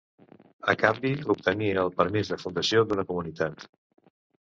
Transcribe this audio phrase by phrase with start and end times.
[0.73, 3.73] A canvi, obtenia el permís de fundació d'una comunitat.